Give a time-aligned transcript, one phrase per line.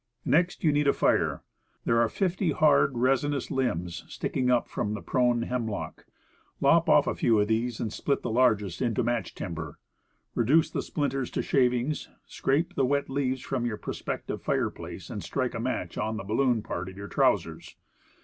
[0.25, 1.43] Next, you need a fire.
[1.85, 6.07] There are fifty hard, resinous limbs sticking up from the prone hemlock;
[6.59, 9.77] lop off a few of these, and split the largest into match timber;
[10.33, 15.23] reduce the splinters to shavings, scrape the wet leaves from your prospective fire place, and
[15.23, 17.75] strike a match on the balloon part of your trousers.